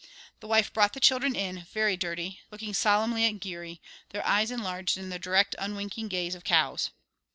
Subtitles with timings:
[0.39, 4.97] The wife brought the children in, very dirty, looking solemnly at Geary, their eyes enlarged
[4.97, 6.89] in the direct unwinking gaze of cows.